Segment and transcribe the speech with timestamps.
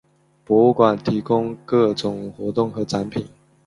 [0.43, 3.23] 博物馆提供各种活动和展品。